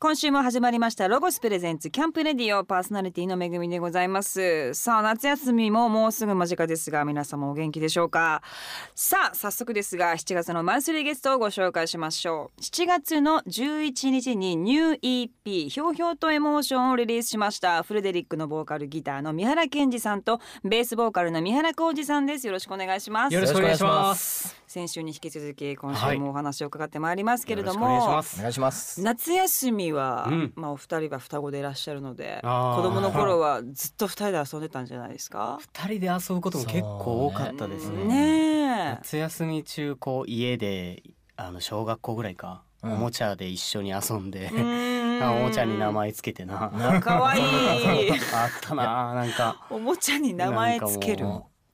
[0.00, 4.72] 今週も始まりましたロゴスプレゼンツキャンプレディオパーソナリティのめぐみでございます。
[4.74, 8.40] さあ夏休みももうすぐ間近ですが皆様お元気でしょうか？
[8.94, 12.60] さあ早速ですが7月のマンスリーゲストをご紹介しましょう。
[12.60, 22.46] 7月の11日にニュー EP ひょうひょうとエモーションをリリースしましたフレデリックのボーカルギターの三原健二さんとベースボーカルの三原浩二さんです。
[22.46, 23.34] よろしくお願いします。
[23.34, 24.56] よろしくお願いします。
[24.68, 28.36] 先週に引き続き今週もお話を伺ってまいりますけれどよろしくお願いしも、ます。
[28.38, 29.02] お願いします。
[29.02, 30.52] 夏休みは、うん。
[30.56, 32.48] まあお二人は双子でいらっしゃるので子
[32.82, 35.58] 供の頃はずっと二人で遊んでたんじゃないですか？
[35.58, 38.04] 二人で遊ぶことも結構多かったですね。
[38.04, 38.14] ね
[38.90, 38.94] え。
[38.96, 41.02] 夏休み中こう家で
[41.36, 42.92] あの小学校ぐらいか、うん。
[42.92, 45.22] おもちゃで一緒に遊んで、うーん。
[45.24, 47.00] あおもちゃに名前つけてな。
[47.02, 47.40] かわい。
[48.06, 49.66] いあったななんか。
[49.70, 51.26] おもちゃに名前つける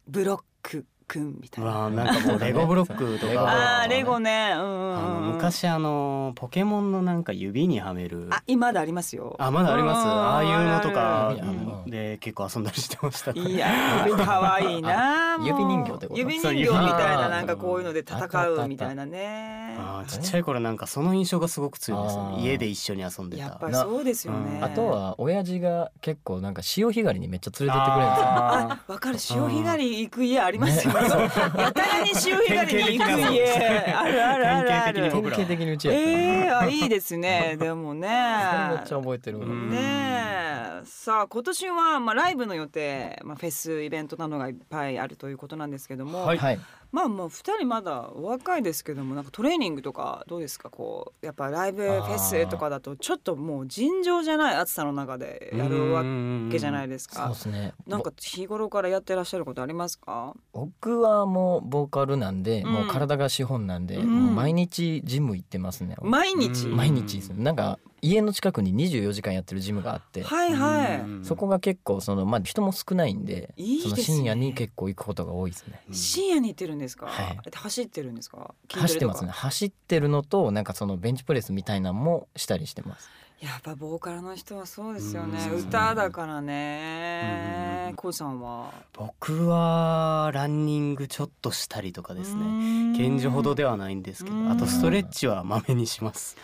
[0.07, 1.75] ブロックくんみたういな。
[1.79, 3.83] わなんかもうレゴブロックとか。
[3.83, 4.53] あーレゴね。
[4.55, 8.29] うんあの昔あのポケモンのなんか指にはめる。
[8.31, 9.37] あ今まだありますよ。
[9.39, 10.05] あまだあります。
[10.05, 11.35] うんああいうのとか。
[11.87, 13.33] で結構遊んだりしてました。
[13.33, 16.19] いやー可愛いな指人形ってこと？
[16.19, 19.77] 指人形みたいななんかこういうので戦うみたいなね。
[19.79, 22.37] あーちっちゃい頃なんかその印象がすごく強いですね。
[22.39, 23.43] 家で一緒に遊んでた。
[23.43, 24.59] やっぱりそうですよね。
[24.59, 28.27] うんあとは親父が結構なんか潮干狩りにめっちゃ連れてってくれるんですよ。
[28.27, 29.19] ああ、わかる。
[29.19, 30.94] 潮干狩り行く家ありますよ。
[30.95, 33.45] やたらに潮干狩りに行く家
[33.93, 35.11] あるあるあるある。
[35.11, 36.01] 典型的にうちやった。
[36.01, 37.57] ええあいいですね。
[37.61, 38.09] でもね。
[38.09, 39.39] めっちゃ覚えてる。
[39.39, 40.15] うんねえ
[40.85, 46.61] さあ今年はまあライブの予定、まあ、フェスイベントなどがいっぱいあるということなんですけども、はいはい。
[46.95, 50.71] まあもう二人まだお若いですけどもなんかトレーニングとかどうですか？
[50.71, 56.03] こうやっぱライブフェスとかだとちょっともう尋常じゃない暑さの中でやるわ
[56.53, 57.35] けじゃないですかそうで。
[57.35, 57.75] すね。
[57.89, 60.35] なんか日頃からやってらっしゃることありますか？
[60.53, 65.97] ぼ僕はもうボーカルなんで、うんもう体が資本なんで、うん毎日ジム行ってますね。
[66.01, 66.67] 毎日？
[66.69, 67.43] うん毎日ですね。
[67.43, 70.23] なんか家の近くに24時間やってるジムがあって。
[70.23, 71.01] はいはい。
[71.01, 75.81] うんそこが結構そのまあ人も少ないんでいいですねその深夜に結構行くことが多いですね。
[75.91, 78.55] 深夜に行ってるんですか、はい走ってるんですか？
[78.69, 79.31] 走ってますね。
[79.31, 83.09] 走ってるのとなんかそのベンチプレスみたいなのもしたりしてます。
[83.41, 85.39] やっぱボーカルの人はそうですよね。
[85.51, 85.59] うん。
[85.61, 87.89] 歌だからね。
[87.89, 88.73] うんコウさんは？
[88.95, 92.97] 僕はランニングちょっとしたりとかですね。
[92.97, 94.47] 健常ほどではないんですけうん。
[94.47, 96.37] どあとストレッチはまめにします。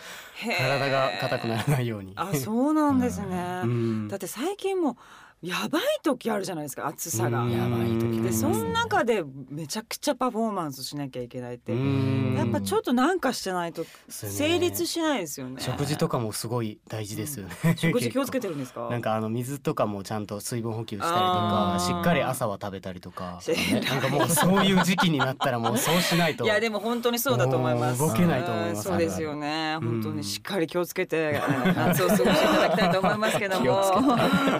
[0.57, 2.13] 体が硬くならないように。
[2.15, 4.07] あそうなんですね、うん。
[4.07, 4.97] だって最近も
[5.41, 7.51] やばい時あるじゃないですか暑さが、うん。
[7.51, 8.21] やばい時。
[8.21, 12.35] でその中でめちゃくちゃパフォーマンスしなきゃいけないって、うん。
[12.37, 14.35] やっぱちょっとなんかしてないとそうね。
[14.35, 15.55] 成立しないですよね。
[15.59, 17.75] 食事とかもすごい大事ですよね。
[17.75, 18.87] 食事気をつけててるんですか？
[18.89, 23.39] なんかあの水とかもちゃんと水分補給したりとかしっかり朝は食べたりとか。
[23.41, 26.43] してなんかもうそういう時期になったらもうそうしないと。
[26.43, 27.99] いやでも本当にそうだと思います。
[27.99, 28.77] 動けないと思います。
[28.89, 29.77] うんそうですよね。
[29.81, 30.01] うん。
[30.01, 31.41] 本当にしっかり気をつけて
[31.75, 33.91] 夏を過ごしていただきたいと思いますけど 気をもつ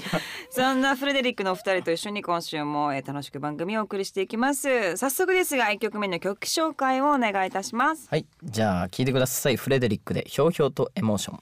[0.01, 0.17] けて。
[0.71, 4.95] そんなフレデリックのお二人と一緒に今週もえー楽しく番組をお送りしていきます。
[4.95, 8.07] 早速ですが一曲目の曲紹介をお願いいたします。
[8.09, 11.39] はいじゃあ聞いてくださいフレデリックでひょうひょうとエモーション。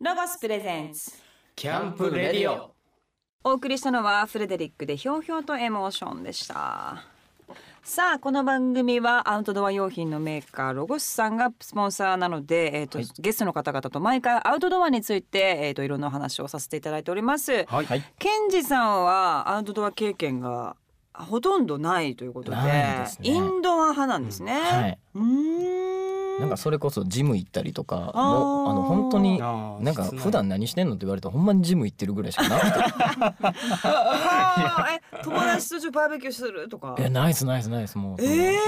[0.00, 1.12] ロゴスプレゼンツ。
[1.56, 2.74] キャンプレディオ
[3.44, 7.04] お送りしたのはフレデリックでひょうひょうとエモーションでした。
[7.82, 17.64] さあこの番組はアウトドア用品のメーカーロゴスさんがスポンサーなので、えーとはいゲストの方々と毎回アウトドアについて、えー、といろんなお話をさせていただいております。
[17.66, 18.02] はいはい。
[18.18, 20.76] ケンジさんはアウトドア経験が
[21.14, 24.52] ほとんどないということでねインドア派なんですね。
[24.60, 24.98] はい。
[25.14, 28.12] うーんなんかそれこそジム行ったりとかもうあ
[28.74, 32.68] の本当になんか普段何してんのって言われたらほんまにジム行ってるぐらいしかなくて。
[32.78, 33.54] は
[34.86, 36.94] あえ友達とちょっとバーベキューするとか？
[36.98, 38.22] えナイスナイスナイスもう。
[38.22, 38.58] ええ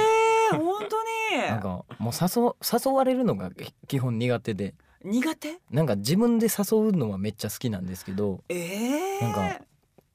[0.52, 1.42] 本当に。
[1.48, 3.50] なんかもう誘誘われるのが
[3.86, 4.74] 基本苦手で。
[5.04, 5.58] 苦手？
[5.70, 8.42] なんか自分で誘うのはめっちゃ好きなんですけど。
[8.48, 9.60] ええなんか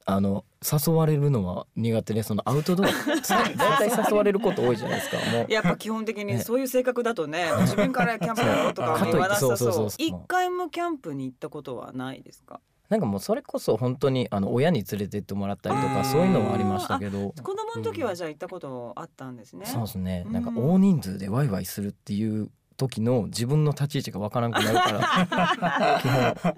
[0.07, 2.87] あの誘われるのは苦手でそのアウトドア。
[3.23, 5.17] さ大体誘われること多いじゃないですか。
[5.31, 5.51] もう。
[5.51, 9.87] やっぱ基本的にねそういう性格だとね自分からキャンプやろうとか 言わなさそう。
[9.97, 12.59] 一回もキャンプに行ったことはないですか？
[12.87, 17.33] なんかもうそれこそ本当にあの親に連れてってもらったりとかそういうのはありましたけど。
[17.41, 20.23] 子供の時はじゃあ行ったことあったんですね、そうですね。
[20.27, 20.43] うんなん。
[20.43, 26.55] か大人数でワイワイするっていう時の自分の立ち位置がわからなくなるから 基本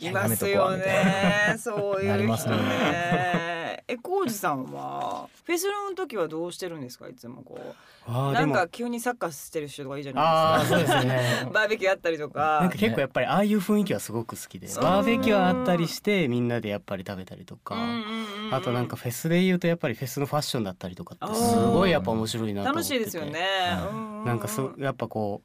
[0.00, 1.56] いますよね。
[1.58, 2.56] そういう人ね。
[2.56, 3.84] ね。
[3.88, 7.08] えコウジさんはフェスの時はどうしてるんですか？
[7.08, 7.58] いつもこ
[8.08, 8.12] う。
[8.32, 10.98] なんか急にサッカーしてる人とかいいじゃあないですか。
[10.98, 11.50] ーそうですね。
[11.54, 17.76] バーベキューやったりとなんかか結構やっぱりああいう雰囲気はすごく好きでバーベキューあったりしてみんなでやっぱり食べたりとか
[18.52, 22.94] あとなんかフェスで言うとやっぱりフェスのファッションだったりとかってすごいやっぱ面白いなと思ってて。
[22.94, 23.40] 楽しいですよね、
[23.92, 25.42] んなんかそやっぱこ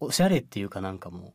[0.00, 1.32] うおしゃれっていうかなんかもう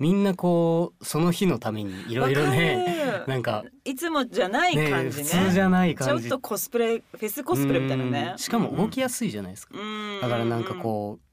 [0.00, 5.24] みんなこうその日のためにいろいろねなんかいつもじゃないね感じね。
[5.24, 8.28] 普通じゃないちょ感じっとコスプレフェスコスプレみたいなね。
[8.32, 8.38] うん。
[8.38, 10.20] しかも動きやすいじゃないですか、うん。
[10.22, 11.29] だからなんかこう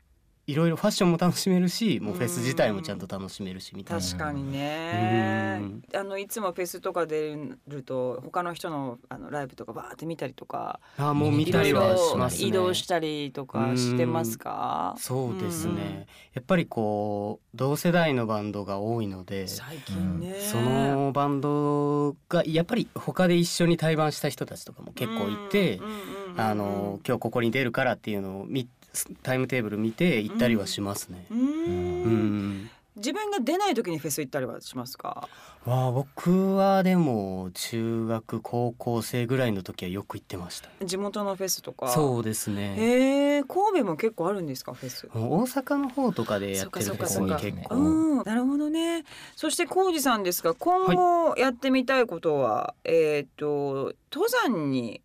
[0.47, 4.03] いろいろファッションも楽しめるしもうフェス自体もちゃんと楽しめるしみたいな。
[4.03, 5.59] 確かにね。
[5.61, 5.83] うん。
[5.93, 12.47] あのいつもフェスとか出ると他の人のあのライブとかバーって見たりとかあーもう見たりはしますね。
[12.47, 14.95] 移動したりとかしてますか？
[14.97, 15.79] そうですね、うん。
[15.79, 16.05] や
[16.39, 25.81] っぱりこう同世代のバンドが多いので最近ね、そのバンドがやっぱり他で一緒に対バンした人たちとかも結構いて、
[26.37, 28.69] あの今日ここに出るからっていうのを見
[29.23, 31.25] タイムテーブル見て行ったりはしますね。
[31.31, 31.43] うんう
[32.09, 35.29] ん自分が出ない時にフェス行ったりはしますか？
[35.65, 40.69] わあ僕はでも中学高校生ぐらいの時はよく行ってました。
[40.83, 41.89] 地元のフェスとか？
[41.89, 42.75] そうですね。
[42.75, 45.07] へえ神戸も結構あるんですかフェス？
[45.13, 47.75] 大阪の方とかでやってるところに結構。
[47.75, 49.03] うん、なるほどね。
[49.35, 55.03] そして浩二さんですが、今後やってみたいことは、えっ、と登山に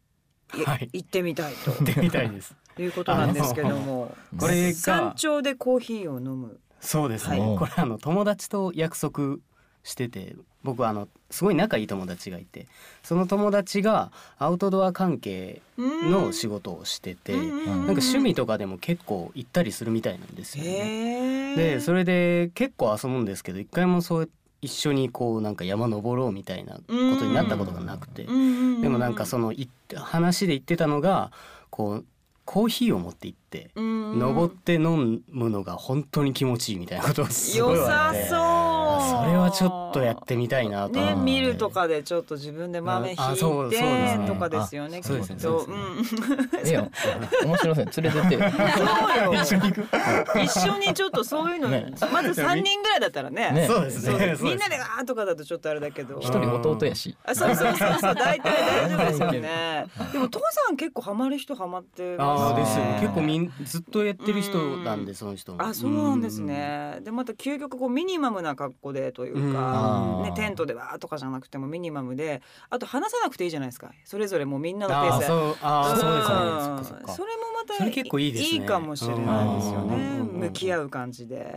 [0.54, 2.54] いはい行ってみたいと行ってみたいです。
[2.80, 6.58] いうことなんですけども、これ山が頂でコーヒーを飲む。
[6.80, 7.58] そうですね、はい。
[7.58, 9.36] これあの友達と約束
[9.84, 12.66] してて僕はあのすごい仲いい友達がいて
[13.02, 21.56] その友達がアウトドア関係の仕事をしてて、なんか趣味とかでも結構行ったりするみたいなんですよね。
[21.56, 24.30] でそれで結構遊ぶんですけど一回もそう
[24.60, 28.30] 一緒にこうなんか山登ろうみたいなことになったことがなくて、で
[28.88, 31.32] もなんかそのい話で言ってたのが
[31.70, 32.04] こう
[32.52, 38.81] コーヒーを持って行っての登って飲むのが本当に気持ちいいみたいなことをすごい良さそう。
[39.02, 45.00] あそれはちょっとやってみたいなと思ってね、見るとかでちょっと自分で豆引いてねとかですよね。
[45.00, 45.58] きっと。
[45.60, 45.96] ううん。
[47.46, 47.84] 面白そう。
[47.84, 48.34] 連れてって。
[48.34, 48.40] よ
[49.44, 49.64] そう
[50.38, 50.44] よ。
[50.44, 51.92] 一緒にちょっとそういうの、ね。
[52.12, 53.50] まず三人ぐらいだったらね。
[53.52, 53.66] ね。
[53.66, 54.36] そうですそうね。
[54.40, 56.18] みんなでわーとかだとちょっとあれだけど。
[56.20, 57.16] 一人弟やし。
[57.24, 59.86] あ、そうそうそうそう、大体大丈夫ですよね。
[60.12, 62.62] でも登山結構ハマる人ハマってあますね。
[62.62, 62.98] あですよね。
[63.00, 65.62] 結構みんずっとやってる人なんでその人も。
[65.62, 66.98] あ、そうなんですね。
[67.02, 70.22] で、また究極こうミニマムな格好でというか、うん。
[70.24, 73.92] ね、テントでわーとかじゃなくてもミニマムで、あと話さなくていいじゃないですか。
[74.04, 75.26] それぞれもうみんなのペースで。
[75.26, 78.66] そうあーそうですそれもまた結構いいですね。
[78.66, 79.96] かもしれないですよね。
[79.96, 80.40] うん。
[80.42, 81.56] 向き合う感じで。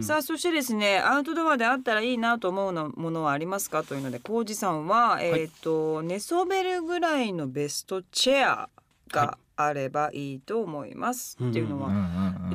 [0.00, 8.68] さあそしてですねアウトドアであったらいいなと思うのものはありますかというので浩二さんは、えっ、と寝そべるぐらいのベストチェア
[9.08, 12.04] があればいいと思います、はいっていうのは、うんうんうん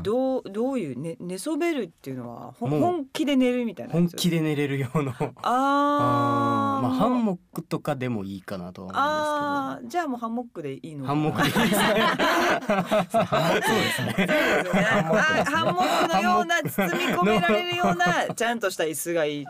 [0.01, 5.11] どうどういう、ね、寝そべるっていうのは本気で寝るみたいな本気で寝れる用の
[5.41, 6.81] あー。
[6.81, 11.11] まあハンモックとかでもいいかなとはあーじゃあもうハンモックでいいの？
[11.11, 13.19] 思うんですけどハンモックでいいですね。
[13.67, 14.27] そうですね。
[14.73, 19.45] あハンモックのような包み込められるようなちゃんとした椅子がいい。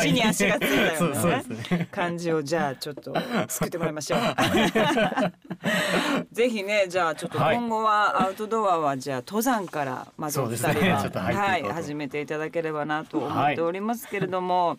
[0.00, 3.14] 地に足がついたようなねね感じをじゃあちょっと
[3.48, 4.20] 作ってもらいましょう。
[6.32, 7.56] ぜひねじゃあちょっとはい。
[7.56, 10.90] 今後はアウトドアはじゃあ登山からまずお二人そうですね。
[10.92, 14.78] は、い始めていただければなと思っておりますけれども、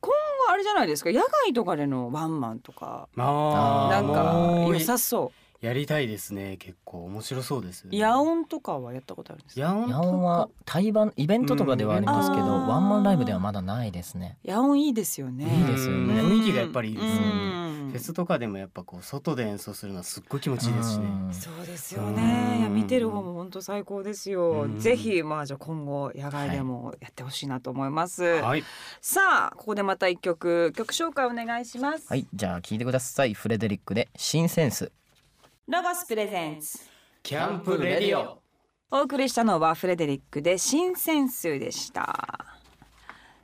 [0.00, 0.12] 今
[0.46, 7.90] 後あれじゃないですか野外とかでのワンマンとかなんか良さそやりたいですね結構面白そうですう。
[7.92, 9.72] 野音とかはやったことあるんですか？
[9.72, 14.38] 野音は対バンイベントとかではありますけど、うんワンマンライブではまだないですね。
[14.44, 15.44] 野音いいですよね。
[15.44, 17.22] いいですよねうん雰囲気がやっぱりいいですよねう
[17.72, 22.56] んフェスとかでもやっぱこう外で演奏するのはすっごい気持ちいいですしねうんそうですようんね。
[22.60, 24.66] いや見てる方も本当最高ですよう。
[24.68, 28.22] んぜひまあじゃあ今後野外でもやってほしいなと思います。
[28.24, 28.64] はい
[29.00, 32.06] さあここでまた一曲曲紹介お願いします。
[32.08, 33.34] はい、じゃあ聞いてください。
[33.34, 34.90] フレデリックで新センス。
[35.68, 36.78] ロゴスプレゼンツ。
[37.24, 38.40] キャンプレディオ
[38.88, 42.46] お送りしたのはフレデリックで新鮮数でした。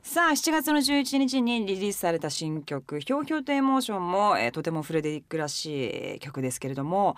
[0.03, 7.17] さあ7月の11日にリリースされた新曲「ひょうひょうとエモーションも」えーとてもフレデリックらしいえー曲ですけれども、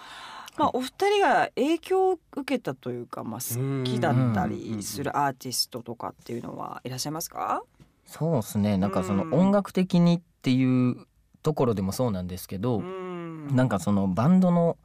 [0.57, 7.63] まあ、お二人が影響を受けたというか、まあ、好きだったりするアーティストとかっていうのはいらっしゃいますか？
[8.07, 8.79] そうですね。
[8.79, 11.07] なんかそのうん音楽的にっていう
[11.43, 13.05] ところでもそうなんですけど、うん
[13.55, 14.79] なんかそのバンドの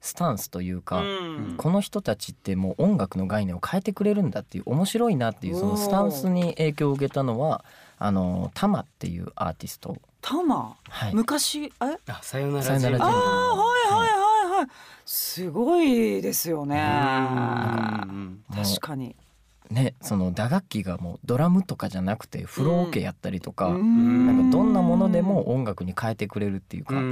[0.00, 1.54] スタンスというか、うん。
[1.58, 7.64] この人たちってもう音楽の概念を変えてくれるんだっていう面白いなっていうそのスタンスに影響を受けたのは
[7.98, 10.76] あのタマっていうアーティスト、タマ？
[10.88, 11.64] はい、昔？
[11.64, 11.72] え？
[12.08, 14.68] あさよならさよならああジェントルはいはいはいはい。
[15.04, 16.76] すごいですよね。
[16.76, 18.44] うん。
[18.54, 19.14] 確かに。
[19.70, 24.26] ねその打楽器がもうドラムとかじゃなくてフローオケやったりとか、うん。
[24.26, 27.02] なんかどんなものでも音楽に変えてくれるっていうか、うん。
[27.02, 27.06] う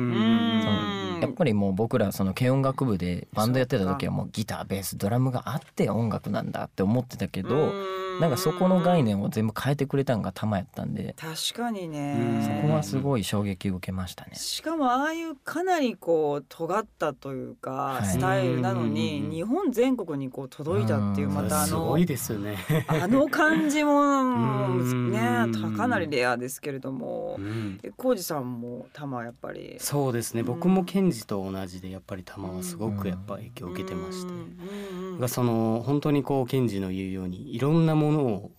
[1.05, 7.73] んやっぱりもう僕らその軽音楽部でバンドやってた時はもうギターベースドラムがあって音楽なんだって思ってたけど
[8.21, 11.15] なんかそこの概念を全部変えてくれたんが玉やったんで。
[11.17, 12.61] 確かにうんね。
[12.63, 14.35] そこはすごい衝撃を受けましたね。
[14.35, 18.07] しかもああいうかなりこう尖ったというかはい。
[18.07, 22.57] スタイルなのにうん日本全国にこう届いたっていううんまたあのすごいですよね。
[22.89, 25.13] あの感じもうん。
[25.13, 25.19] ね
[25.77, 27.39] かなりレアですけれども。
[27.97, 29.77] 浩二さんも玉やっぱり。
[29.79, 30.43] そうですね。
[30.43, 34.33] 僕もケンジと同じでやっぱり玉はすごくやっぱ影響を受けてまして。
[35.21, 38.51] がその本当にこうケンジの言うようにいろんなものを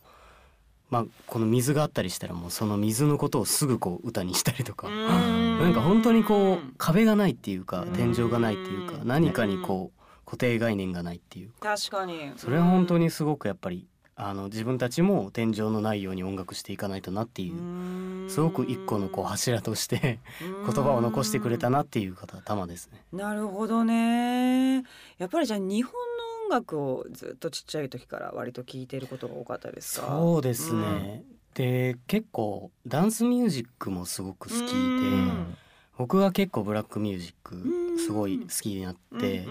[0.90, 4.88] まあこの水があったりしたらもうその水のことをすぐこう歌にしたりとか。
[4.88, 11.76] うんなんか本当にこう壁がないっていうかうん天井がないっていうか何かにこう固定概念がないっていうか。
[11.76, 12.32] 確かに。
[12.38, 13.88] それは本当にすごくやっぱり
[14.22, 23.02] あの自分たちも天井のないように音楽していかないとなっていうすごく一個のこう柱として 言葉を残してくれたなっていう方は玉ですね。
[23.14, 24.84] なるほどね。
[25.18, 26.00] やっぱりじゃあ日本の
[26.46, 30.08] 音楽をずっとちっちゃい時から割と聞いていることが多かったですか？
[30.08, 31.24] そうですね、
[31.54, 35.58] で結構ダンスミュージックもすごく好きで、うん
[36.00, 37.98] 僕は結構ブラックミュージッうん。
[37.98, 39.46] クすごい好きになって、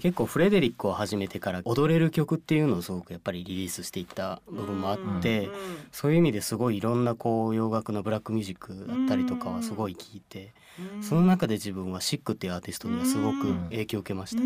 [0.00, 5.52] 結構フレデリックを始めてから踊れる曲っていうのをすごくやっぱりリリースしていった部分もあって、うん
[5.92, 10.52] そういう意味ですごいいろんなこう洋楽のブラックミュージックだったりとかはすごい聞いて、
[10.96, 11.02] うん。
[11.02, 14.42] その中で自分はシックっていうアーティストにはすごく影響を受けました。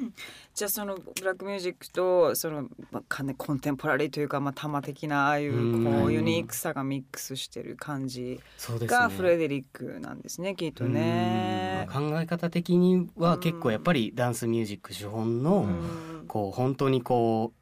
[0.00, 0.14] うん。
[0.54, 5.84] じゃあそのブラックミュージックとその、まあ、かねコンテンポラリーというか、まあ、玉的なああいううん。
[5.84, 9.14] こうユニークさがミックスしてる感じそうですがね。
[9.14, 11.88] フレデリックなんですねきっとね。
[11.94, 12.10] うん。
[12.10, 16.24] 考え方的には結構やっぱりダンスミュージック資本のうん。
[16.26, 17.52] こう本当にこ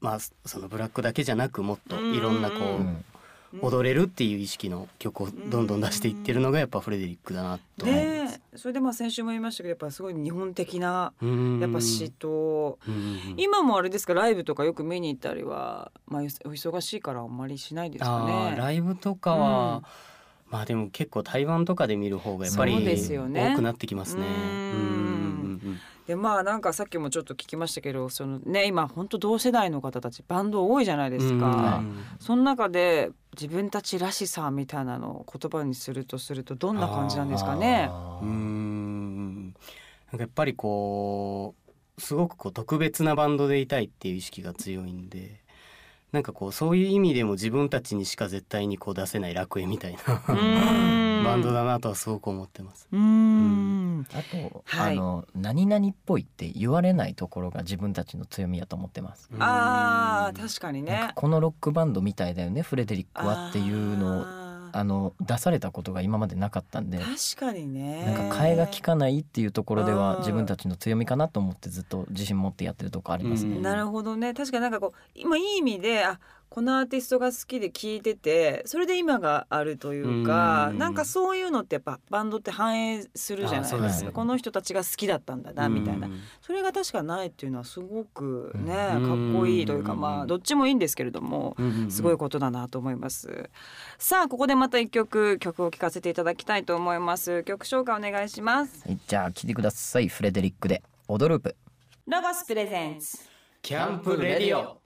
[0.00, 7.86] うまあそのブラックだけじゃなくもっといろんなこう踊れるっていう意識の曲をどんどん出していってるのがやっぱフレデリックだなと。
[7.86, 8.23] ねえ
[8.56, 11.60] それでまあ先週も言いましたけどやっぱすごい日本的なうん。
[11.60, 18.54] やっぱ詩とうん今もあれですかライブとかよく見に行ったりは、まあ、お忙しいからあんまりしないですかね。
[18.56, 19.82] ライブとかは、
[20.50, 22.96] まあでも結構台湾とかで見る方がやっぱりね。
[22.96, 24.22] 多くなってきますね。
[24.22, 24.30] うん
[25.62, 31.78] うんでまあなんかさっきもちょっと聞きましたけどそのね今本当同世代の方たちバンド多いじゃないですうんか。
[31.78, 32.04] うん。
[32.18, 37.88] その中で自分たちらしさみたいなのを言葉にするとするとどんな感じなんですかね。
[38.22, 39.44] うん。
[39.46, 41.54] なんかやっぱりこ
[41.96, 45.42] うすごくこう特別なバンドでいたいっていう意識が強いんで
[46.12, 50.22] なんかこうそういう意味でも自分たちにしか絶対にこう出せない楽園みたいな。
[50.28, 52.88] うんバンドだなとはすごく思ってます。
[52.92, 59.28] うーんあと、はいあの何々っぽいって言われないところが自分たちの強みやと思ってます。
[59.38, 61.10] あーうん確かにね。
[61.14, 64.44] このロックバンドみたいだよねフレデリックはっていうのを
[64.76, 68.04] あの出されたことが今までなかったんで確かにね。
[68.06, 73.56] なんか替えが利かないっていうところでうんは自分たちの強みかなと思ってずっと自信持ってやってるとこありますね。
[73.56, 76.18] うんなるほどね確かになんかこう今いい意味であ
[76.54, 80.78] このアーティストが好きで聴いててそれで今があるというかうん。
[80.78, 84.06] なんかそういうのってやっぱバンドって反映するじゃないですか。
[84.06, 84.12] ね。
[84.12, 86.06] この人たちが好きだったんだなみたいな。
[86.06, 86.20] うん。
[86.40, 89.32] それが確かないっていうのはすごくねうん。
[89.32, 91.56] かっこいいというかまあどっちもいいんですけれども
[91.88, 93.50] すごいことだなと思います。
[93.98, 97.42] さあここでまた一曲曲を聴かせていただきたいと思います。
[97.42, 98.84] 曲紹介お願いします。
[98.86, 100.06] はいじゃあ聞いてください。
[100.06, 101.56] フレデリックで「オドループ
[102.06, 103.18] ロゴス presents。
[103.60, 104.83] キャンプレディオ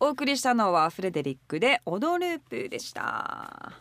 [0.00, 3.72] お送りしたのはフレデリックでオドループでした。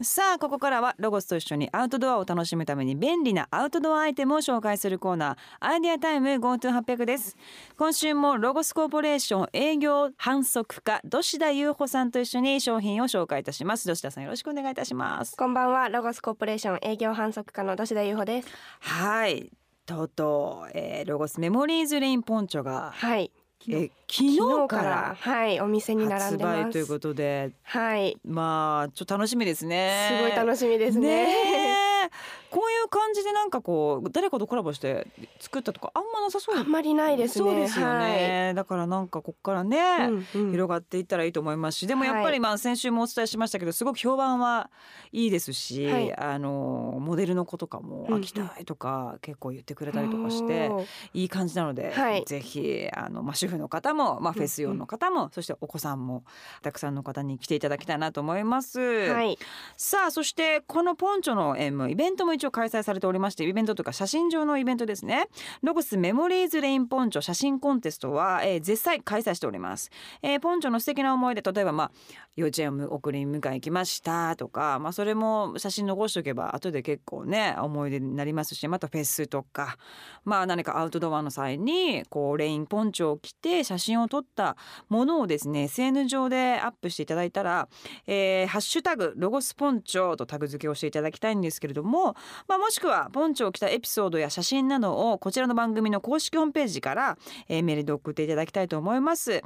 [0.00, 7.36] さあここからはロゴスと一緒にアウトドアを楽しむために便利なアウトドアアイテムを紹介するコーナーアイデアタイム 5 to 800 です。
[7.76, 13.92] 今週もロゴスコーポレーション営業販促課土田優穂さんと一緒に商品を紹介いたします。
[13.92, 15.36] 土田さんよろしくお願いいたします。
[15.36, 15.88] こんばんは。
[15.88, 18.48] ロゴスコーポレーション営業販促課の土田優穂です。
[18.80, 19.50] はい。
[19.84, 23.32] とうとう、えーロゴスメモリーズレインポンチョが、はい
[23.68, 26.68] えー昨日かららはいお店に並発んでます。
[26.68, 27.50] 売ということで。
[27.62, 28.16] はい。
[28.24, 30.08] まあちょっと楽しみですね。
[30.18, 31.26] すごい楽しみですね。
[31.26, 32.10] ね
[32.47, 35.06] えこういう感じでなんかこう誰かとコラボして
[35.38, 36.56] 作ったとかあんまなさそう。
[36.56, 37.44] あんまりないですね。
[37.44, 40.50] そうですよね、だからなんかこっからね、はいうんうん。
[40.50, 44.70] 広がっていったらいいと思いますしでもやっぱりまあ先週もお伝えしましたけどすごく評判は
[45.12, 46.16] いいですし、はい。
[46.16, 48.20] あのモデルの子とかもうんうん。
[48.20, 50.86] 飽きたいとか結構言ってくれたりとかして、おー。
[51.14, 52.24] いい感じなので、はい。
[52.24, 56.24] ぜひあの、まあ、主婦の方も、まあ、うんフェス用の方も、そしてお子さんも
[56.62, 58.80] たくさんの方に来ていただきたいなと思います。
[58.80, 59.38] はい。
[59.76, 65.26] さあそしてこのポンチョのえーもうイベントも一応開催されておりましてイベントとか写真上のイベントですね。
[65.62, 69.90] ロゴスメモリーズレインポンチョ写真コンテストは、えー、絶賛開催しております、
[70.22, 71.90] えーポンチョの素敵な思い出例えばまあ
[72.36, 79.76] 幼稚園を送り迎え行きましたとかまあそれも写真残しておけば後で結構ね思い出になりますしまたフェスとか
[80.24, 84.56] まあ何かアウトドアの際にこうレインポンチョを着て写真を撮った
[84.88, 87.68] ものをですね SN 上でアップしていただいたら、
[88.06, 92.14] えーハッシュタグロゴスポンチョとタグ付けをしていただきたいんですけれども、
[92.46, 97.18] まあ、もしくはポンチョを着たエピソードや写真などをこちらの番組の公式ホームページから、
[97.48, 99.42] えーメールで送っていただきたいと思います。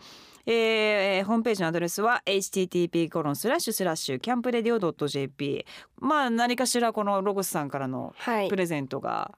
[0.46, 5.64] えーホームページのアドレスは http コロンスラッシュスラッシュキャンプレディオ .jp
[6.00, 9.32] まあ何かしらこのロゴスさんからのはいプレゼントが、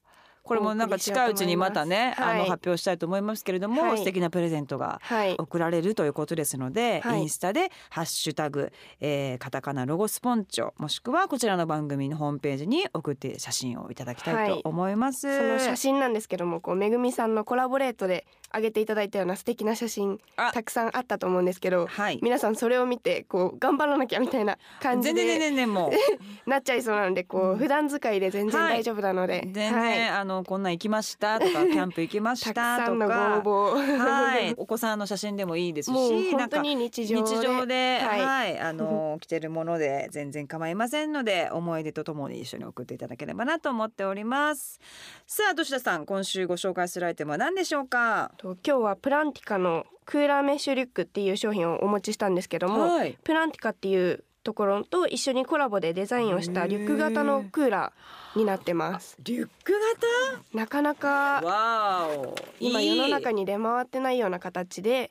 [0.44, 3.98] これもなんか近いうちにまたね、はいあの発表したいと思いますけれども、はい。
[3.98, 5.34] 素敵なプレゼントがはい。
[5.38, 7.22] 送られるということですので、はい。
[7.22, 8.70] インスタで「ハッシュタグ、
[9.00, 15.20] えーカタカナロゴスポンチョ」もしくはこちらの番組のホームページに送って写真をいただきたいと思います。
[15.22, 20.52] その写真なんですけどもこうめぐみさんのコラボレートで上げていただいたような素敵な写真あ。
[20.52, 22.18] たくさんあったと思うんですけどはい。
[22.22, 25.90] 皆さんそれを見てこう頑張らなきゃみたいな感じ全然全で然全然もう。
[26.50, 28.78] なっちゃいそうなのでこう普段使いで全然はい。
[28.78, 32.76] 大丈夫なので、全然、はい、あのこんなん行きましたとか キャンプ行きましたとか。
[32.76, 33.98] たくさんのご応募。
[33.98, 44.80] はい、お子さんの写真でもいいですし、本当に日常で日常で、は、はいいあの 着てるもので全然構いませんので、思い出とともに一緒に送っていただければなと思っております。
[45.26, 48.32] さあ、土田さん、今週ご紹介するアイテムは何でしょうか？
[48.38, 53.18] と今日はプランティカのクーラーメッシュリュックっていう商品をお持ちしたんですけども、はい。
[53.24, 59.72] プランティカっていうところと一緒にコラボでデザインをしたリュック型のクーラーになってますリュック
[60.52, 61.42] なかなか
[62.60, 65.10] 今世の中に出回ってないような形で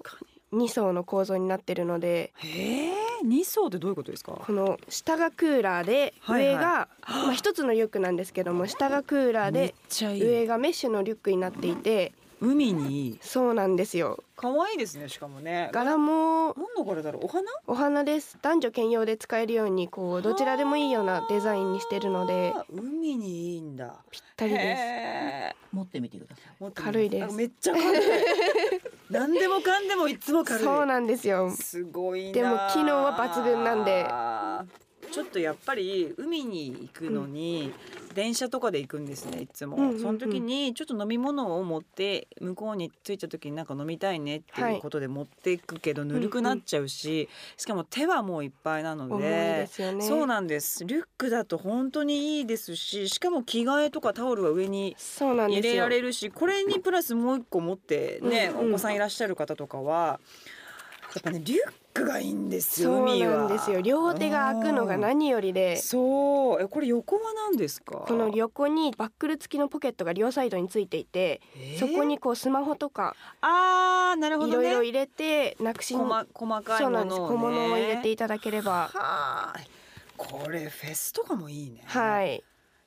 [0.00, 2.50] 確か2層の構造になってるのでに。
[2.50, 2.92] へえ、
[3.22, 4.32] 二層ってどういうことですか？
[4.32, 9.74] この下がクーラーで上が、まあ一つのリュックなんですけども下がクーラーで。
[9.90, 15.08] 上がメッシュのリュックになっていて海にそうなんですよ可愛いですね。
[15.08, 15.68] しかもね。
[15.72, 17.24] 柄もなんのこれだろう？
[17.24, 17.42] お花？
[17.66, 23.96] お花です男女兼用で使えるようにこうどちらでもいいようなデザインにしてるので海にいいんだ。
[24.12, 26.72] ぴったりですへ持ってみてください。
[26.72, 28.00] 軽いですあめっちゃ軽い。
[29.10, 30.62] 何でもかんでもいつも軽い。
[30.62, 32.32] そうなんですよすごいな。
[32.32, 34.06] でも機能は抜群なんで。
[35.18, 37.72] ちょっとやっぱり海に行くのに
[38.14, 40.00] 電車とかで行くんですねいつも、うんうんうん。
[40.00, 49.68] その時にちょっと飲み物を持って向こうに着いた時になんか飲みたいねっていうことで持っていくけど、ぬるくなっちゃうし、しかも手はもういっぱいなのでね。
[50.00, 50.84] そうなんです。
[50.84, 58.68] リュックだと本当にいいですししかも着替えとかタオルは上に入れられるしこれにプラスもう一個持ってね、うんうん。
[58.70, 60.20] お子さんいらっしゃる方とかは
[61.14, 61.60] やっぱねリュッ
[61.94, 63.80] クがいいんですよそうなんですよ。
[63.80, 65.76] 両手が開くのが何よりで。
[65.76, 66.62] そう。
[66.62, 68.04] えこれ横は何ですか？
[68.06, 71.78] この横にバックル付きのポケットが両サイドについていてえー？
[71.78, 74.64] そこにこうスマホとかあーなるほいどね。
[74.68, 78.70] ろいろ入れてなくしに細細かいものを、ね、小物を入れていただければ。
[78.72, 79.54] はあ
[80.16, 81.82] これフェスとかもいいね。
[81.86, 82.42] はい。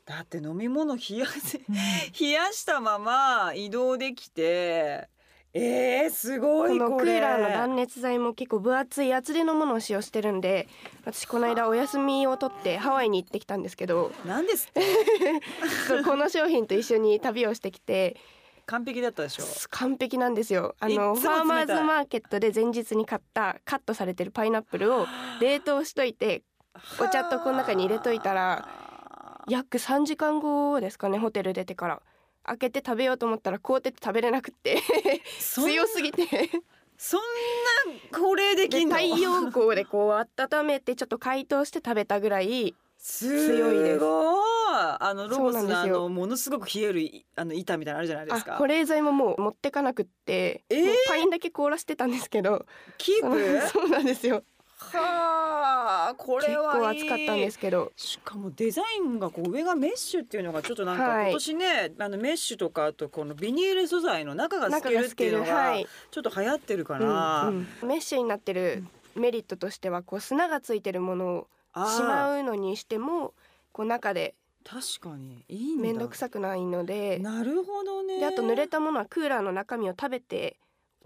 [0.05, 1.59] だって飲み物冷やせ
[2.19, 5.07] 冷やしたまま移動できて
[5.53, 6.89] えー、すごこいこれ。
[6.91, 10.67] のクーラーの断熱材も結構分厚い厚手のものを使用してるんで
[11.03, 14.69] 私この間お休みを取ってハワイに行ってきたんですけどなんです
[16.05, 18.15] この商品と一緒に旅をしてきて
[18.65, 19.43] 完璧だったでしょ？
[19.71, 20.75] 完璧なんですよ。
[20.79, 25.07] あのファーマーズマーケットで前日に買ったカットされてるパイナップルを
[25.41, 26.43] 冷凍しといて
[27.01, 28.69] お茶とこの中に入れといたら
[29.49, 32.01] 約3時間後ですかねホテル出てから
[32.43, 34.81] 開けて食べようと思ったら凍ってて食べれなくって。
[35.39, 36.27] 強すぎて。
[36.97, 37.21] そん
[38.11, 38.95] なこれでできんの？
[38.95, 43.99] 太陽光でこう温めてちょっと解凍して食べたぐらいす強いです。
[43.99, 44.41] ごい。
[44.71, 48.53] あのロボスのあのものすごく冷えるいあの板みたいなのあるじゃないですか。
[48.53, 50.93] あ保冷剤ももう持ってかなくって、えー？
[51.07, 52.65] パインだけ凍らしてたんですけど。
[52.99, 53.67] キープ？
[53.67, 54.43] そうなんですよ
[54.93, 57.91] はあこ結れは構暑かったんですけど。
[57.95, 61.29] しかもデザインがこう上がメッシュっていうのがちょっとなんかはい。
[61.29, 67.87] 今年ね、あのメッシュとかあとこのビニール素材の中が透中けるっていうのがはい、ちょっと流行ってるから、うんうん。
[67.87, 68.83] メッシュになってる
[69.15, 73.33] メリットとしてはこう砂がついてるものをしまうのにしても
[73.71, 75.83] こう中で確かにいいんだ。
[75.83, 77.19] 面倒くさくないので。
[77.19, 78.19] なるほどね。
[78.19, 80.57] であと濡れたものはクーラーの中身を食べて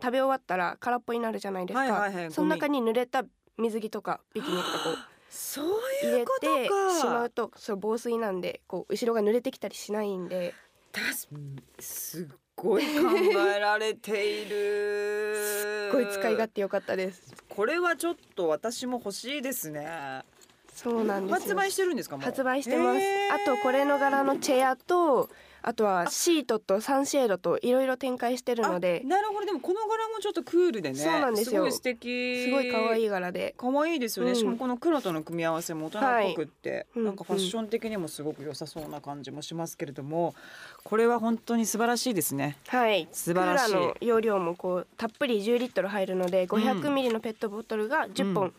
[0.01, 2.31] 食べ終わったら空っぽになるじゃないですか、はいはいはい。
[2.31, 3.23] その中に濡れた
[3.57, 4.97] 水着とかビキニとかこう
[5.29, 5.65] そう
[6.03, 10.53] 入れいうことてかしまうとそう防水なんでこう後ろが濡れてきたりしないんで。
[10.91, 11.27] たす
[11.79, 12.89] すっごい考
[13.53, 15.35] えられている。
[15.35, 17.33] すっごい使い勝手良かったです。
[17.49, 20.23] これはちょっと私も欲しいですね。
[20.73, 21.39] そうなんですよ。
[21.41, 23.01] 発売してるんですか発売してます。
[23.33, 25.29] あとこれの柄のチェアと
[25.67, 29.01] あとはシートとサンシェードといろいろ展開してるので。
[29.03, 29.47] あなるほど。
[29.47, 30.95] でもこの柄もちょっとクールでね。
[30.95, 31.63] そうなんですよ。
[31.63, 32.45] ごい素敵。
[32.45, 33.55] すごい可愛いい柄で。
[33.57, 34.35] 可愛いですよね、うん。
[34.37, 37.05] しかもこの黒との組み合わせも大人っぽくって、はい。
[37.05, 40.35] なんかファッション的にもすごく良さそうな感じもしますけれども
[40.83, 42.57] これは本当に素晴らしいですね。
[42.67, 43.07] はい。
[43.11, 44.05] 素晴らしい。
[44.05, 48.33] 容量もこうたっぷり10リットル入るので500ミリのペットボトルが10うん。
[48.35, 48.53] 本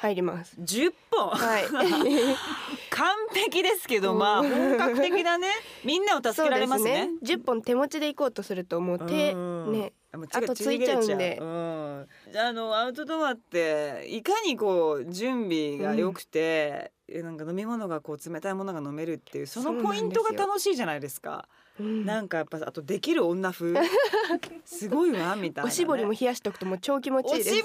[0.00, 1.64] 入ります、10本はい。
[2.88, 5.48] 完璧ですけどまあ本格的だね
[5.84, 6.90] みんなを助けられますね。
[6.90, 7.42] そうですね。
[7.42, 9.72] 10本手持ちで行こうとするともう手うん。
[9.72, 9.92] ね
[10.32, 11.04] あとついちゃう。
[11.04, 11.38] んで。
[11.38, 12.06] うん。
[12.34, 21.46] あのアウトドアっていかにこう準備が良くて、えなんか飲み物がこう冷たいものが飲めるっていうそのポイントが楽しいじゃないですか。
[21.80, 22.04] うん。
[22.04, 23.74] なんかやっぱあとできる女風？
[24.64, 25.68] すごいわみたいな、ね。
[25.68, 27.64] おしぼりも冷やしとくともう超気持ちいいです。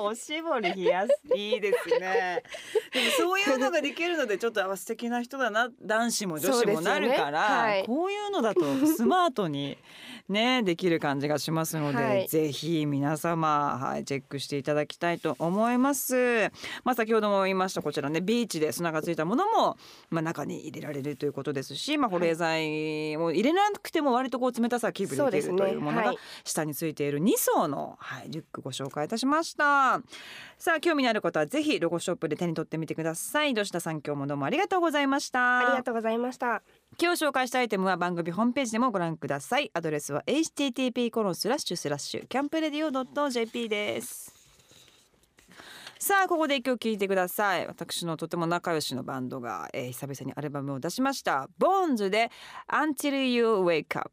[0.00, 0.72] おしぼり。
[0.74, 1.36] 冷やす。
[1.36, 2.42] いいですね。
[2.92, 5.70] でもそういうのができるのでちょっとあ素敵な人だな。
[5.80, 7.72] 男子も女子もなるから、ね。
[7.72, 7.84] はい。
[7.86, 9.78] こういうのだとスマートに
[10.32, 12.28] ねできる感じがしますので、はい。
[12.28, 16.50] ぜひ皆様はいチェックしていただきたいと思います。
[16.82, 19.76] まあ先ほども言いましたこちらねビーチで砂がついたものも
[20.10, 30.00] まあ中に入れられるということですし、まあ保冷剤を入れなくても割とこう冷たさがキープできるというものがはい下についている2層の、はい、リュックご紹介いたしました。
[30.58, 33.54] さあ興味のある方はぜひロゴショップで手に取ってみてください。
[33.54, 35.58] 土下さん今日もどうもありがとうございました。
[35.58, 36.62] ありがとうございました
[37.00, 39.70] 今日紹介したアイテムは番組ホームページでもご覧ください。
[39.74, 44.32] アドレスは http コロンスラッシュスラッシュキャンプレディオ .jp です。
[45.98, 47.66] さあここで一曲聴いてください。
[47.66, 51.48] 私のとても仲良しのバンドが、えー久々にアルバムを出しました。
[51.58, 52.30] ボーンズで
[52.68, 54.10] Until You Wake Up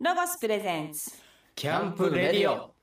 [0.00, 1.12] ロゴスプレゼンツ。
[1.54, 2.74] キャンプレディオ。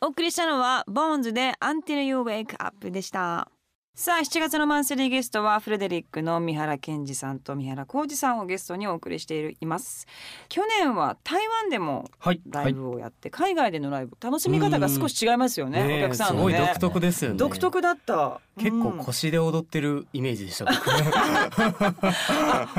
[0.00, 3.50] お送りしたのはボーンズで Until You Wake Up でした
[3.96, 10.08] さあ7月のマンスリーゲストはフレデリックの三原健二さんと三原浩二さんをゲストにお送りしています。
[10.48, 16.54] 去年は台湾でもはいライブをやって、海外でのライブ楽しみ方が少し違いますよねねえお客さんのね。
[16.56, 17.36] すごい独特ですよね。
[17.36, 18.40] 独特だった。
[18.58, 18.98] 結構うん。
[18.98, 20.92] 腰で踊ってるイメージでした、 僕本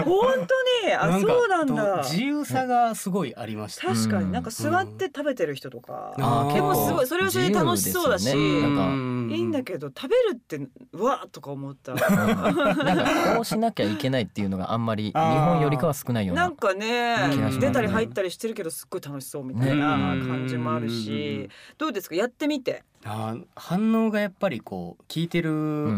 [0.03, 0.64] 当に？
[0.93, 1.97] あかそうなんどだ。
[2.03, 3.87] 自由さがすごいありました。
[3.87, 4.25] 確かうん。
[4.27, 8.87] になんか座って食べてる人とか、あーでもすごいそれはそれで楽しそうだし、なんか。
[8.87, 9.31] うん。
[9.31, 10.59] いいんだけど食べるって
[10.93, 11.93] うわっとか思った。
[11.93, 17.15] う んなんかこうしなきゃいけないっていうのがあんまり日本よりかは少ないようなんなかね
[17.59, 21.49] 出たり入ったりしてるけどすっごい楽しそうみたいな感じもあるし。
[21.77, 22.15] どうですか？
[22.15, 22.83] やってみて。
[23.07, 25.51] あー反応がやっぱりこう聴いてる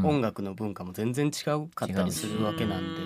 [0.04, 3.02] 音楽の文化も全然違うかったりするわけなんで、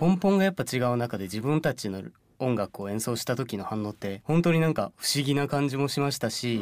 [0.00, 2.02] 根本がやっぱ違う中で自分たちの
[2.38, 6.60] 音楽を演奏した時の反応って本当になんか不思議な感じもしましたし、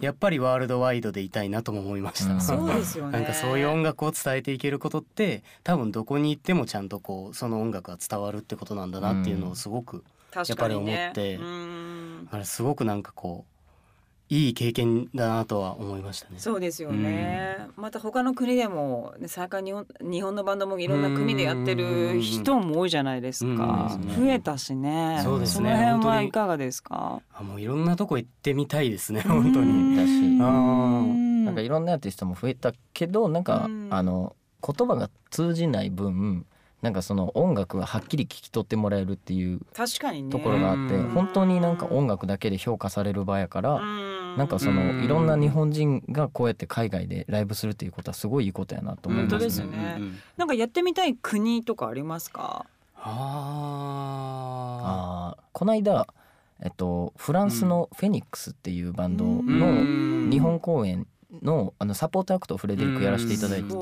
[0.00, 2.40] やっぱりワールドワイドでいたいなとも思いました、うん。
[2.40, 3.12] そうですよね。
[3.12, 12.28] なんかそういう音楽を伝えていけることって多分どこに行ってもちゃんとこうその音楽が伝わるってことなんだなっていうのをすごく、確かにねやっぱり思ってうん。
[12.30, 13.59] あれすごくなんかこう
[14.32, 16.36] いい経験だなとは思いましたね。
[16.38, 23.98] そうですよね、また他の国でもね最近日本日本のバンドもいろんな国でやってる人も多いじゃないですか。
[24.00, 24.24] うん。
[24.24, 25.20] 増えたしね。
[25.24, 25.70] そうですね。
[25.70, 27.22] の辺はいかがですか？
[27.34, 29.96] あもういろんなとこ行ってみたいですね本当に。
[29.96, 33.88] だしなんかいろんなアーティストも増えたけどなんかうん。
[33.90, 36.46] あの言葉が通じない分
[36.82, 40.30] なんかその音楽がはっきり聞き取ってもらえるっていう確かにね。
[40.30, 41.10] ところがあってうん。
[41.10, 44.76] 本当になんか音楽だけで評価される場やからななんかそうん。
[44.76, 49.94] のいろんな日本人がこうやって海外でライブするっていうことはすごいいいことやなと思い本当ますですよね。
[49.98, 52.64] うんうんなんかやってみたい国とかありますか？
[52.96, 55.42] ああー。
[55.52, 56.06] この間
[56.62, 60.24] えっとフランスのフェニックスっていうバンドうん。
[60.26, 61.06] の日本公演
[61.42, 63.76] のあのサポート役とフレデリックやらせていただいてて。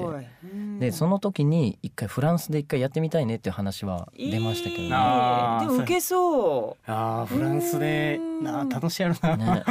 [0.79, 4.97] でその時に一回フランスで一回やってみたいねっていう話は出ましたけどいいね。
[5.61, 6.91] でも受けそう。
[6.91, 8.19] あーフランスで。
[8.21, 8.45] うん。
[8.45, 9.37] なあ楽しいやろな。
[9.37, 9.65] ね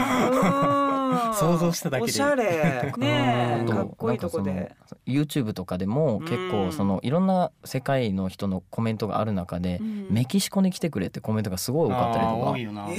[1.33, 2.11] 想像しただけで。
[2.11, 2.93] おしゃれ。
[2.97, 4.75] ねかっこいいとこで。
[5.05, 6.51] YouTube とかでも結うん。
[6.51, 10.07] 構そのいろんな世界の人のコメントがある中でうん。
[10.09, 12.51] メキシコに来てくれってコメントがすごい多かったりとか。
[12.51, 12.87] 多いよな。
[12.89, 12.93] え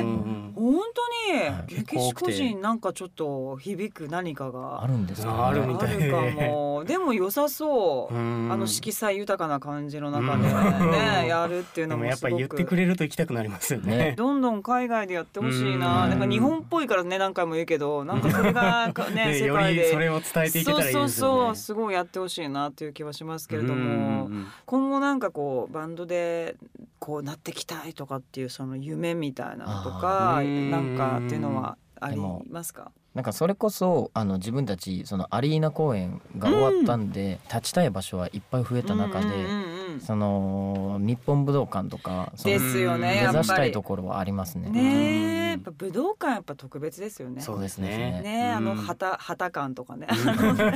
[0.00, 0.04] ー？
[0.04, 1.40] うん本当に？
[1.48, 1.74] はい。
[1.74, 4.82] メキシコ人なんかちょっと響く何かが。
[4.82, 5.38] あるんですかね。
[5.38, 5.94] あるみたい。
[5.96, 6.84] あるかも。
[6.88, 8.14] でも良さそう。
[8.14, 8.48] うん。
[8.52, 10.90] あの色彩豊かな感じの中でうん。
[10.90, 12.22] ね やるっていうでもやっのもすごく。
[12.22, 13.96] ぱり言ってくれると行きたくなりますよね。
[13.96, 14.14] ね。
[14.16, 15.80] どんどん海外でやってほしいうん。
[15.80, 19.82] ななんか日本っぽいからね何回も言うけどなんかそれがかね ねよ世界で。
[19.82, 21.08] りそれを伝えていけたらいいですよね。
[21.08, 23.74] そうそうそうすごいやってほしいなっていう気はしますけれども。
[23.74, 26.56] うんうんうん今後なんかこうバンドで
[26.98, 32.16] こうなってきたいとかっていうその夢みたいなのとかなんかっていうのはあり
[32.50, 32.92] ますか？
[33.14, 44.68] なんかそれこそあの自分たちそのアリーナ公演が終わったんで、立ちたい場所はいっぱい増えた中で、うんうんうんうんその日本武道館とかですよね目指したいところはありますね。
[44.70, 47.40] ねえやっぱ武道館やっぱ特別ですよね。
[47.40, 48.20] そうですね。
[48.22, 50.06] ねえあのうん旗旗感とかね。
[50.08, 50.32] あの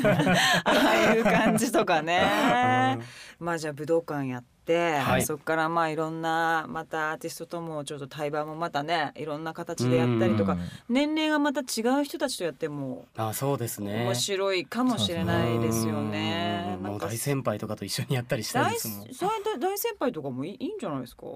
[0.64, 0.72] あ
[1.08, 2.98] あいう感じとかね。
[3.38, 5.22] まあじゃあ武道館やって、はい。
[5.22, 10.52] そこからまあいろんなまたアーティストともちょっと対バンもまたねいろんな形でやったりとか。
[10.52, 10.60] うん。
[10.88, 14.04] 年齢がまた違う人たちとやってもあそうですね。
[14.04, 16.71] 面白いかもしれないですよね。
[16.90, 21.26] うんなんか大先輩とかと一緒にやったりしたい大ですもん大大先輩とかもいいんじゃないですか？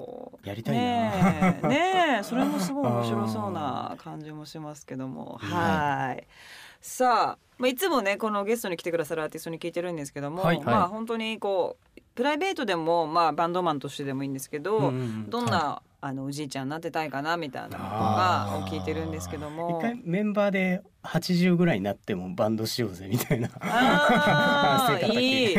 [0.44, 0.80] やりたいな。
[0.82, 2.22] ねえねえ。
[2.24, 5.38] それもすごい面白そうな感じもしますけども。
[5.40, 6.26] はい。
[6.80, 14.94] さあ、まあ、いつもねこのゲストに来てくださるアーティストに聞いてるんですけども、はいまあはい本当にこうプライベートでも、まあ、バンドマンとしてでもいいんですけど、うんうんう
[15.26, 15.30] ん。
[15.30, 19.78] どんな、あのおじいちゃんになってたいかなみたいなのあがを聞いてるんですけども。
[19.80, 19.82] 一。
[19.82, 23.48] 回メンバーで80ぐらいになってもバンドしようぜみたいな
[25.20, 25.56] いい。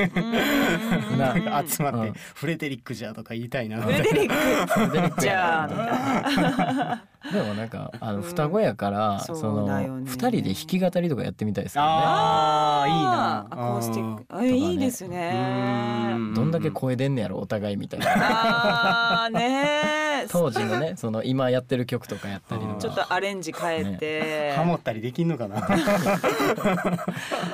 [1.17, 4.73] なんか集まってうんフレデリックじゃとか言いたいなフレデリック。
[4.73, 9.67] フレデリックじゃあやでもなんかあの双子やから、そうその
[10.05, 11.91] 二人で弾き語りとかやってみたいですけどね。
[11.91, 13.47] あーいいな。
[13.49, 14.23] アコースティック。
[14.29, 16.13] あとかねいいですね。
[16.15, 16.33] うん。
[16.33, 18.05] どんだけ声出んねやろお互いみたいな。
[18.09, 19.96] あーねー
[20.29, 22.75] 当時のね その今やってる曲とかやったりとか。
[22.79, 25.57] ちょっとアレンジ変えて、ハモったりできんのかな？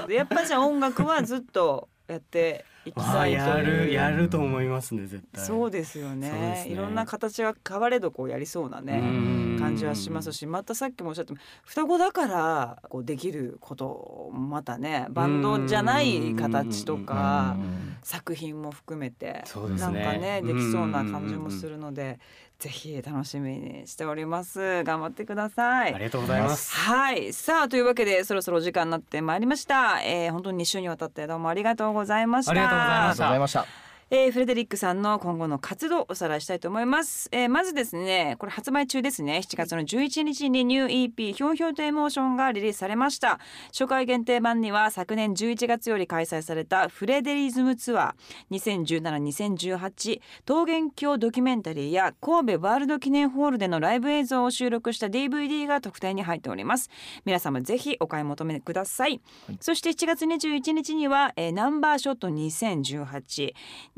[0.10, 3.66] やっぱじゃあ音楽はずっとやっていきあたいとやいう。
[3.66, 5.46] るやると思いますね絶対。
[5.46, 6.30] そうですよね。
[6.30, 6.68] ね。
[6.70, 9.58] いろんな形が変われどこうやりそうなねうん。
[9.60, 10.46] 感じはしますし。
[10.46, 11.34] またさっきもおっしゃって
[11.66, 17.98] 双子だからこうできることもまたねバンドじゃない形とかうん。
[18.04, 22.20] 作品も含めてなんかねできそうな感じもするので
[22.64, 24.86] ぜひ楽しみにしております。
[24.86, 25.94] 頑張ってください。
[25.94, 26.74] ありがとうございます。
[26.74, 27.34] はい。
[27.34, 32.52] さあというわけでそろそろお時間になってまいりました、えー、本当に2週にわたってどうもありがとうございました。
[32.52, 33.93] ありがとうございました。
[34.16, 39.42] えー、フレデリックさんの今後の活動をおさらいしたいと思います、えー、まずですねこれ発売中ですね。
[39.44, 43.40] 7月の11日にニュー EP ひょうひょうとエモーションがリリースされました。
[43.70, 56.92] 初回限定版には昨年11月より開催されたフレデリズムツアー2017-2018桃源郷ドキュメンタリーや神戸ワールド記念ホールでのライブ映像を収録した DVD が特典に入っております。
[57.26, 59.22] 皆様ぜひお買い求めください、
[59.60, 63.54] そして7月21日には、えーナンバーショット2018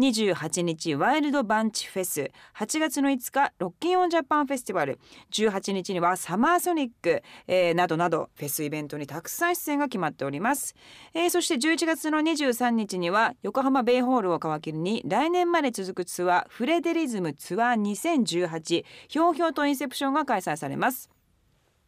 [0.10, 2.32] 28日ワイルドバンチフェス。
[2.56, 5.00] 8月の5日ロッキンオンジャパンフェスティバル。
[5.32, 10.76] 18日にはサマーソニック、えーなどなどフェスイベントにたくさん出演が決まっております、
[11.14, 21.15] えーそして11月の23日には横浜ベイホールを皮切りに来年まで続くツアーフレデリズムツアー2018ひょうひょうとインセプションが開催されます。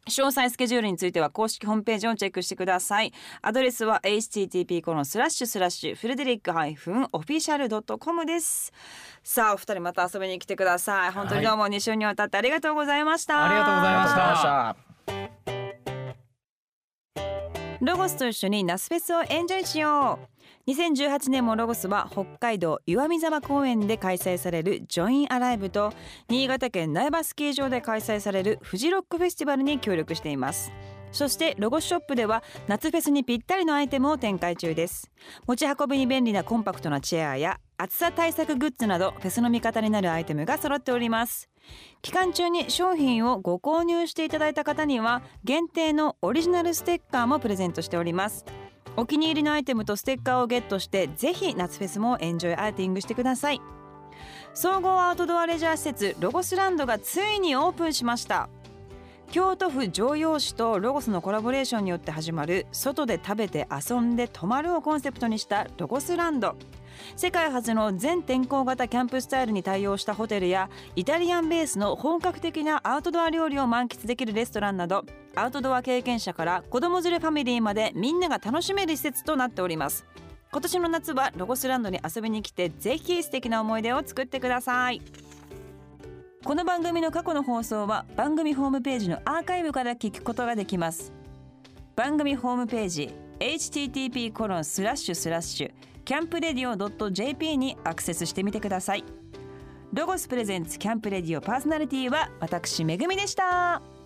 [0.07, 3.13] 詳細スケジュールについては公式ホームページをチェックしてください。
[3.41, 8.71] アドレスは http コロンスラッシュスラッシュフレデリックハイフンオフィシャルドットコムです。
[9.23, 11.11] さあお二人また遊びに来てください。
[11.11, 14.86] 本当にどうも2週にわたってありがとうございました、ありがとうございました
[17.87, 20.19] ロゴスと一緒にナスフェスをエンジョイしよ
[20.67, 20.69] う。
[20.69, 25.93] 2018年もロゴスは北海道岩見沢公園で開催されるジョインアライブと
[26.27, 30.73] 新潟県苗場スキー場で開催されるフジロックフェスティバルに協力しています。
[31.13, 35.09] そしてロゴスショップでは夏フェスにぴったりのアイテムを展開中です。
[35.47, 41.47] 持ち運びに便利なコンパクトなチェアや暑さ対策グッズなどフェスの味方になるアイテムが揃っております。
[42.01, 48.45] 期間中に商品をご購入していただいた方には限定のオリジナルステッカーもプレゼントしております。
[48.95, 53.61] お気に入りのアイテムとステッカーをゲットしてぜひ夏フェスもエンジョイアーティングしてください。
[54.53, 58.49] 総合アウトドアレジャー施設ロゴスランドがついにオープンしました。
[59.29, 66.55] 京都府城陽市とロゴスのコラボレーションによって始まる外で食べて遊んで泊まるをコンセプトにしたロゴスランド。
[67.15, 75.05] 世界初の全天候型キャンプスタイルに対応したホテルやイタリアンベースの本格的なアウトドア料理を満喫できるレストランなど
[75.35, 80.05] アウトドア経験者から子供連れファミリーまでみんなが楽しめる施設となっております。
[80.51, 85.01] 今年の夏はロゴスランドに遊びに来てぜひ素敵な思い出を作ってください。
[86.43, 91.11] この番組の過去の放送は番組ホームページのアーカイブから聞くことができます。
[91.95, 95.71] 番組ホームページ http コロンスラッシュスラッシュ
[96.07, 99.03] キャンプレディオ .jp にアクセスしてみてください。
[99.91, 103.96] ロゴスプレゼンツキャンプレディオパーソナリティは私めぐみでした。